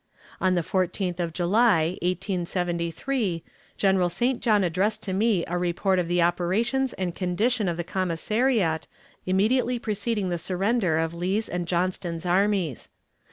On 0.39 0.55
the 0.55 0.63
14th 0.63 1.19
of 1.19 1.31
July, 1.31 1.89
1873, 2.01 3.43
General 3.77 4.09
St. 4.09 4.41
John 4.41 4.63
addressed 4.63 5.03
to 5.03 5.13
me 5.13 5.43
a 5.45 5.59
report 5.59 5.99
of 5.99 6.07
the 6.07 6.23
operations 6.23 6.93
and 6.93 7.13
condition 7.13 7.67
of 7.67 7.77
the 7.77 7.83
commissariat 7.83 8.87
immediately 9.27 9.77
preceding 9.77 10.29
the 10.29 10.39
surrender 10.39 10.97
of 10.97 11.13
Lee's 11.13 11.47
and 11.47 11.67
Johnston's 11.67 12.25
armies. 12.25 12.89